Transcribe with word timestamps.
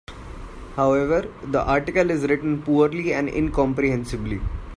However, 0.77 1.31
the 1.43 1.61
article 1.63 2.09
is 2.09 2.23
written 2.23 2.63
poorly 2.63 3.13
and 3.13 3.29
incomprehensibly. 3.29 4.41